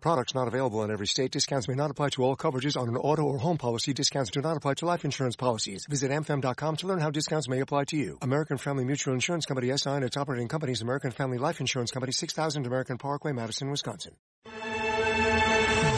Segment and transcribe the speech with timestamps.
[0.00, 1.30] Products not available in every state.
[1.30, 3.92] Discounts may not apply to all coverages on an auto or home policy.
[3.92, 5.86] Discounts do not apply to life insurance policies.
[5.88, 8.18] Visit amfam.com to learn how discounts may apply to you.
[8.22, 12.12] American Family Mutual Insurance Company SI and its operating companies American Family Life Insurance Company
[12.12, 14.14] 6000 American Parkway, Madison, Wisconsin.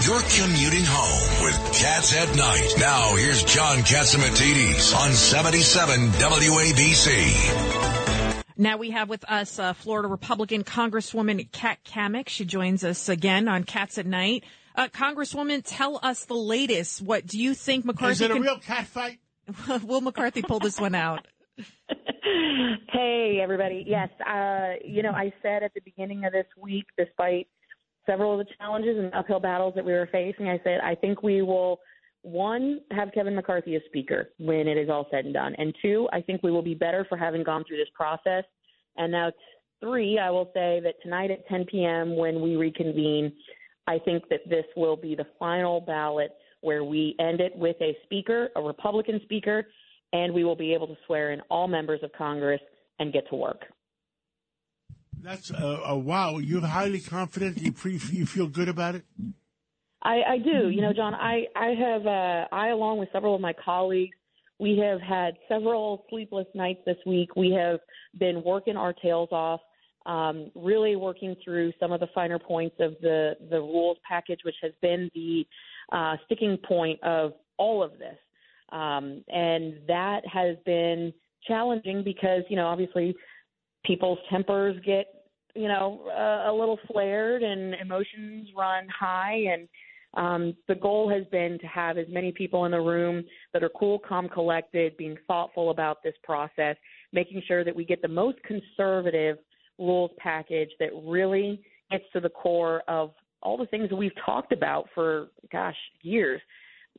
[0.06, 2.74] You're commuting home with Cats at Night.
[2.78, 7.89] Now here's John Catsimatidis on 77 WABC.
[8.60, 12.28] Now we have with us uh, Florida Republican Congresswoman Kat Cammack.
[12.28, 14.44] She joins us again on Cats at Night.
[14.74, 17.00] Uh, Congresswoman, tell us the latest.
[17.00, 18.12] What do you think McCarthy?
[18.12, 18.42] Is it a can...
[18.42, 19.18] real cat fight?
[19.82, 21.26] Will McCarthy pull this one out?
[22.92, 23.82] hey, everybody.
[23.86, 27.48] Yes, uh, you know, I said at the beginning of this week, despite
[28.04, 31.22] several of the challenges and uphill battles that we were facing, I said I think
[31.22, 31.80] we will
[32.22, 35.54] one, have Kevin McCarthy as speaker when it is all said and done.
[35.56, 38.44] And two, I think we will be better for having gone through this process.
[38.96, 39.32] And now,
[39.80, 43.32] three, I will say that tonight at 10 p.m., when we reconvene,
[43.86, 47.96] I think that this will be the final ballot where we end it with a
[48.04, 49.66] speaker, a Republican speaker,
[50.12, 52.60] and we will be able to swear in all members of Congress
[52.98, 53.62] and get to work.
[55.22, 56.38] That's a, a wow.
[56.38, 57.58] You're highly confident.
[57.58, 59.04] You, pre, you feel good about it?
[60.02, 60.70] I, I do.
[60.70, 64.16] You know, John, I, I have, uh, I, along with several of my colleagues,
[64.60, 67.34] we have had several sleepless nights this week.
[67.34, 67.80] We have
[68.18, 69.60] been working our tails off,
[70.04, 74.56] um, really working through some of the finer points of the, the rules package, which
[74.62, 75.46] has been the
[75.92, 78.18] uh, sticking point of all of this.
[78.70, 81.12] Um, and that has been
[81.48, 83.16] challenging because, you know, obviously
[83.84, 85.06] people's tempers get,
[85.54, 89.68] you know, uh, a little flared and emotions run high and
[90.14, 93.70] um, the goal has been to have as many people in the room that are
[93.70, 96.76] cool, calm, collected, being thoughtful about this process,
[97.12, 99.38] making sure that we get the most conservative
[99.78, 101.60] rules package that really
[101.90, 103.12] gets to the core of
[103.42, 106.40] all the things that we've talked about for, gosh, years.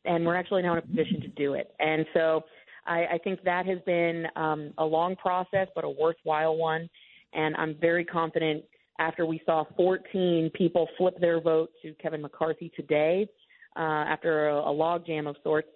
[0.06, 1.74] And we're actually now in a position to do it.
[1.80, 2.44] And so
[2.88, 6.90] I, I think that has been um, a long process, but a worthwhile one.
[7.34, 8.64] And I'm very confident
[9.02, 13.28] after we saw 14 people flip their vote to Kevin McCarthy today
[13.76, 15.68] uh, after a, a logjam of sorts.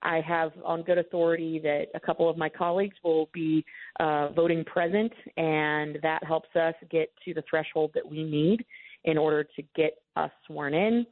[0.00, 3.64] I have on good authority that a couple of my colleagues will be
[3.98, 8.64] uh, voting present, and that helps us get to the threshold that we need
[9.04, 11.04] in order to get us sworn in,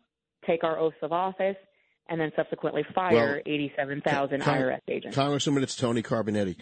[0.47, 1.57] take our oaths of office,
[2.09, 5.17] and then subsequently fire well, 87,000 Con- IRS agents.
[5.17, 6.55] Congresswoman, it's Tony Carbonetti.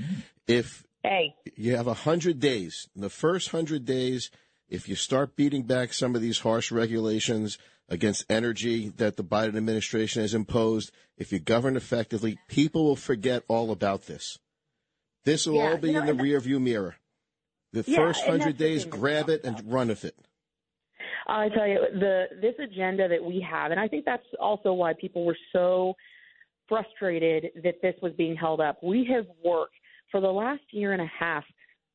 [0.47, 1.34] If hey.
[1.56, 4.31] you have 100 days, in the first 100 days–
[4.69, 7.58] if you start beating back some of these harsh regulations
[7.88, 13.44] against energy that the Biden administration has imposed, if you govern effectively, people will forget
[13.48, 14.38] all about this.
[15.24, 16.97] This will yeah, all be you know, in the rearview mirror.
[17.72, 20.16] The yeah, first hundred days, grab it and run with it.
[21.26, 24.92] I tell you, the this agenda that we have, and I think that's also why
[25.00, 25.94] people were so
[26.69, 28.78] frustrated that this was being held up.
[28.82, 29.74] We have worked
[30.10, 31.44] for the last year and a half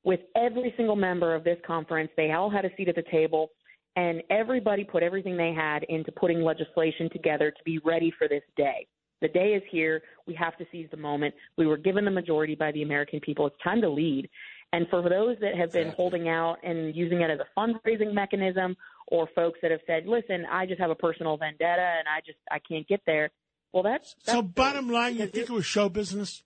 [0.03, 2.09] with every single member of this conference.
[2.15, 3.49] They all had a seat at the table,
[3.95, 8.43] and everybody put everything they had into putting legislation together to be ready for this
[8.55, 8.87] day.
[9.21, 10.01] The day is here.
[10.27, 11.33] We have to seize the moment.
[11.57, 13.47] We were given the majority by the American people.
[13.47, 14.29] It's time to lead.
[14.71, 18.77] And for those that have been holding out and using it as a fundraising mechanism,
[19.07, 22.37] or folks that have said, "Listen, I just have a personal vendetta and I just
[22.51, 23.31] I can't get there,"
[23.71, 24.41] well, that's, that's so.
[24.41, 26.43] Bottom line, you think it was show business?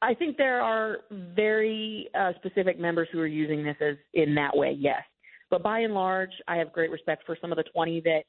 [0.00, 4.56] I think there are very uh, specific members who are using this as in that
[4.56, 5.02] way, yes.
[5.50, 8.22] But by and large, I have great respect for some of the 20 that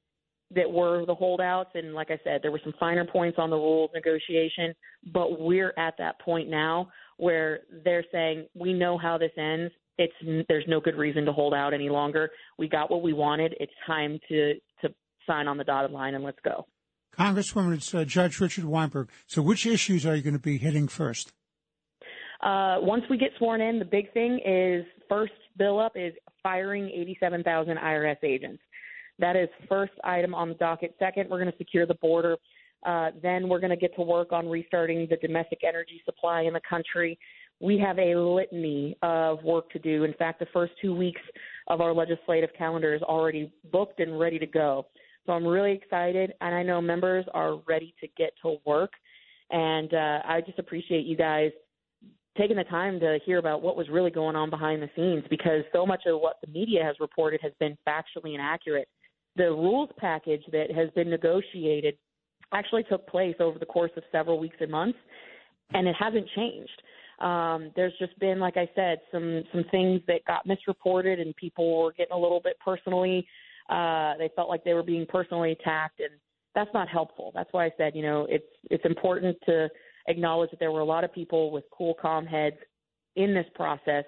[0.56, 1.70] that were the holdouts.
[1.76, 4.74] And like I said, there were some finer points on the rules negotiation,
[5.14, 9.72] but we're at that point now where they're saying we know how this ends.
[10.00, 12.32] It's there's no good reason to hold out any longer.
[12.58, 13.54] We got what we wanted.
[13.60, 14.94] It's time to to
[15.28, 16.66] sign on the dotted line and let's go.
[17.16, 19.10] Congresswoman, it's uh, Judge Richard Weinberg.
[19.28, 21.34] So, which issues are you going to be hitting first?
[22.42, 26.90] Uh, once we get sworn in, the big thing is first bill up is firing
[26.90, 28.62] 87,000 IRS agents.
[29.20, 30.96] That is first item on the docket.
[30.98, 32.38] Second, we're going to secure the border.
[32.86, 36.54] Uh, then we're going to get to work on restarting the domestic energy supply in
[36.54, 37.20] the country.
[37.60, 40.06] We have a litany of work to do.
[40.06, 41.20] In fact, the first two weeks
[41.68, 44.86] of our legislative calendar is already booked and ready to go.
[45.26, 48.92] So I'm really excited, and I know members are ready to get to work.
[49.52, 51.52] And uh, I just appreciate you guys
[52.38, 55.64] taking the time to hear about what was really going on behind the scenes because
[55.74, 58.88] so much of what the media has reported has been factually inaccurate.
[59.36, 61.96] the rules package that has been negotiated
[62.52, 64.98] actually took place over the course of several weeks and months,
[65.74, 66.82] and it hasn't changed.
[67.20, 71.84] Um, there's just been, like I said, some some things that got misreported, and people
[71.84, 73.28] were getting a little bit personally.
[73.70, 76.12] Uh, they felt like they were being personally attacked, and
[76.56, 77.32] that's not helpful.
[77.36, 79.70] That's why I said, you know, it's it's important to
[80.10, 82.58] acknowledge that there were a lot of people with cool, calm heads
[83.16, 84.04] in this process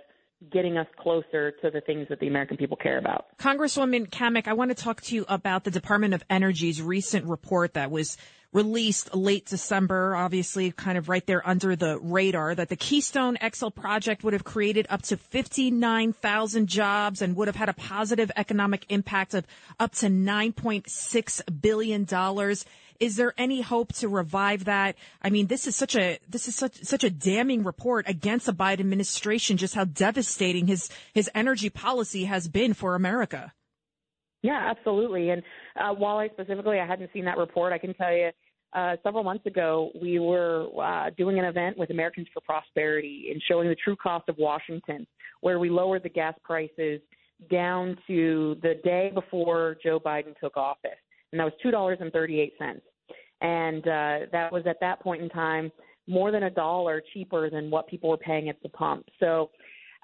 [0.51, 3.25] getting us closer to the things that the American people care about.
[3.37, 7.75] Congresswoman Cammack, I want to talk to you about the Department of Energy's recent report
[7.75, 8.17] that was
[8.51, 13.69] released late December, obviously kind of right there under the radar, that the Keystone XL
[13.69, 18.85] project would have created up to 59,000 jobs and would have had a positive economic
[18.89, 19.45] impact of
[19.79, 22.05] up to $9.6 billion.
[23.01, 24.95] Is there any hope to revive that?
[25.23, 28.53] I mean, this is such a this is such such a damning report against the
[28.53, 29.57] Biden administration.
[29.57, 33.53] Just how devastating his his energy policy has been for America.
[34.43, 35.31] Yeah, absolutely.
[35.31, 35.41] And
[35.75, 38.29] uh, while I specifically I hadn't seen that report, I can tell you
[38.73, 43.41] uh, several months ago we were uh, doing an event with Americans for Prosperity and
[43.47, 45.07] showing the true cost of Washington,
[45.41, 47.01] where we lowered the gas prices
[47.49, 50.91] down to the day before Joe Biden took office,
[51.31, 51.97] and that was two dollars
[53.41, 55.71] and thirty eight cents and uh, that was at that point in time
[56.07, 59.05] more than a dollar cheaper than what people were paying at the pump.
[59.19, 59.51] So,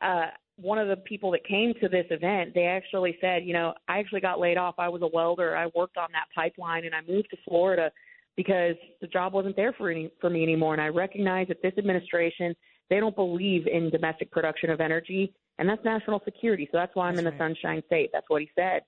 [0.01, 0.28] uh,
[0.60, 4.00] one of the people that came to this event, they actually said, you know, I
[4.00, 4.75] actually got laid off.
[4.80, 5.56] I was a welder.
[5.56, 7.92] I worked on that pipeline, and I moved to Florida
[8.36, 10.74] because the job wasn't there for any, for me anymore.
[10.74, 12.56] And I recognize that this administration,
[12.89, 16.68] they don't believe in domestic production of energy, and that's national security.
[16.72, 18.10] So that's why I'm that's in the Sunshine State.
[18.12, 18.81] That's what he said.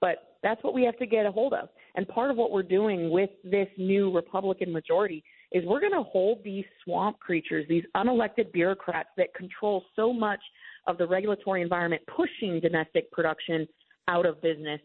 [0.00, 1.68] But that's what we have to get a hold of.
[1.94, 6.02] And part of what we're doing with this new Republican majority is we're going to
[6.02, 10.40] hold these swamp creatures, these unelected bureaucrats that control so much
[10.86, 13.66] of the regulatory environment, pushing domestic production
[14.08, 14.80] out of business.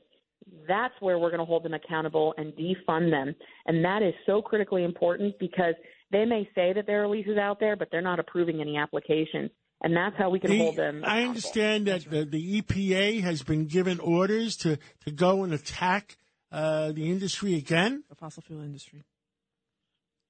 [0.68, 3.36] That's where we're going to hold them accountable and defund them.
[3.66, 5.76] And that is so critically important because
[6.12, 9.52] they may say that there are leases out there, but they're not approving any applications
[9.82, 11.04] and that's how we can the, hold them.
[11.06, 16.18] I understand that the, the, EPA has been given orders to, to go and attack
[16.52, 18.04] uh, the industry again.
[18.10, 19.04] The fossil fuel industry.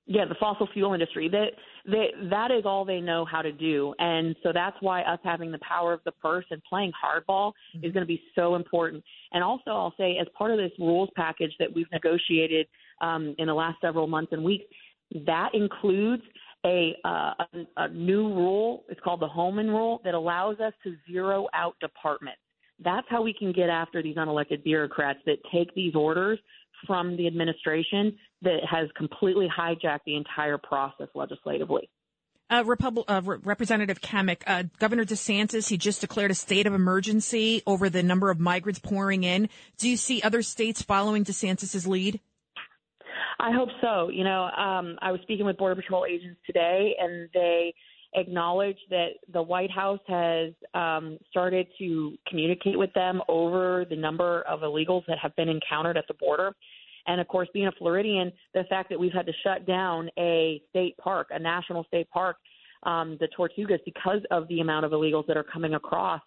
[0.08, 1.30] Yeah, the fossil fuel industry.
[1.30, 1.48] That
[1.86, 5.52] that that is all they know how to do, and so that's why us having
[5.52, 7.86] the power of the purse and playing hardball mm-hmm.
[7.86, 9.04] is going to be so important.
[9.32, 12.68] And also, I'll say, as part of this rules package that we've negotiated
[13.02, 14.66] um, in the last several months and weeks,
[15.26, 16.22] that includes
[16.66, 17.46] a, uh, a,
[17.78, 18.84] a new rule.
[18.90, 22.40] It's called the Holman rule that allows us to zero out departments.
[22.83, 26.39] That's how we can get after these unelected bureaucrats that take these orders
[26.86, 31.89] from the administration that has completely hijacked the entire process legislatively.
[32.48, 37.63] Uh, Repub- uh, Representative Cammack, uh, Governor DeSantis, he just declared a state of emergency
[37.66, 39.50] over the number of migrants pouring in.
[39.80, 42.19] Do you see other states following DeSantis's lead?
[43.39, 44.10] I hope so.
[44.10, 47.74] You know, um, I was speaking with Border Patrol agents today, and they
[48.16, 54.42] acknowledge that the White House has um, started to communicate with them over the number
[54.44, 56.56] of illegals that have been encountered at the border.
[57.08, 60.62] And of course, being a Floridian, the fact that we've had to shut down a
[60.70, 62.38] state park, a national state park,
[62.84, 66.22] um, the Tortugas, because of the amount of illegals that are coming across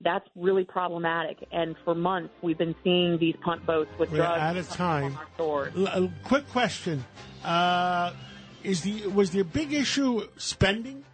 [0.00, 1.38] that's really problematic.
[1.52, 5.18] And for months, we've been seeing these punt boats with We're drugs out of time.
[5.38, 7.04] L- a quick question:
[7.44, 8.12] uh,
[8.62, 11.04] Is the was the big issue spending?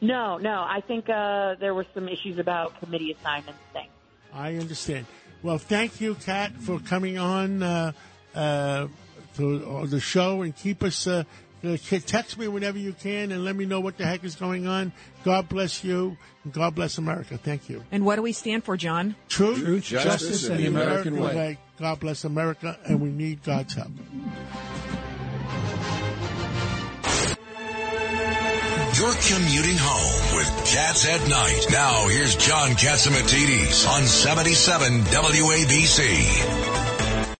[0.00, 0.64] No, no.
[0.68, 3.90] I think uh, there were some issues about committee assignments things.
[4.32, 5.06] I understand.
[5.42, 7.92] Well, thank you, Kat, for coming on uh,
[8.34, 8.88] uh
[9.36, 11.22] to the show and keep us uh,
[11.64, 11.76] uh,
[12.06, 14.92] text me whenever you can and let me know what the heck is going on.
[15.24, 17.38] God bless you and God bless America.
[17.38, 17.82] Thank you.
[17.90, 19.16] And what do we stand for, John?
[19.28, 21.48] Truth, Truth justice, justice, and the American, American way.
[21.50, 21.58] way.
[21.78, 23.90] God bless America, and we need God's help.
[28.94, 31.66] You're commuting home with Cats at Night.
[31.70, 36.67] Now, here's John Catsimatidis on 77 WABC.